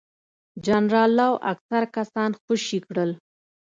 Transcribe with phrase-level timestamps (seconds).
[0.65, 3.11] جنرال لو اکثر کسان خوشي کړل.